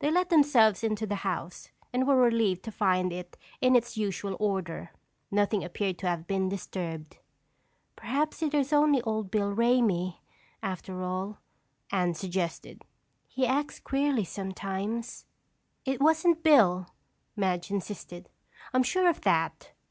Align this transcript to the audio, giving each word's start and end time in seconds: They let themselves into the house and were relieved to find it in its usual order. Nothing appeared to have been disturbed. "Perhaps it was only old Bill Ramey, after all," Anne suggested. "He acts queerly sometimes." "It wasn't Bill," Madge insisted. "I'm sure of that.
They 0.00 0.10
let 0.10 0.28
themselves 0.28 0.84
into 0.84 1.06
the 1.06 1.14
house 1.24 1.70
and 1.90 2.06
were 2.06 2.16
relieved 2.18 2.62
to 2.64 2.70
find 2.70 3.10
it 3.10 3.38
in 3.62 3.74
its 3.74 3.96
usual 3.96 4.36
order. 4.38 4.90
Nothing 5.30 5.64
appeared 5.64 5.96
to 6.00 6.06
have 6.06 6.26
been 6.26 6.50
disturbed. 6.50 7.16
"Perhaps 7.96 8.42
it 8.42 8.52
was 8.52 8.74
only 8.74 9.00
old 9.00 9.30
Bill 9.30 9.54
Ramey, 9.56 10.18
after 10.62 11.00
all," 11.02 11.38
Anne 11.90 12.12
suggested. 12.12 12.84
"He 13.26 13.46
acts 13.46 13.80
queerly 13.80 14.24
sometimes." 14.26 15.24
"It 15.86 15.98
wasn't 15.98 16.42
Bill," 16.42 16.88
Madge 17.34 17.70
insisted. 17.70 18.28
"I'm 18.74 18.82
sure 18.82 19.08
of 19.08 19.22
that. 19.22 19.72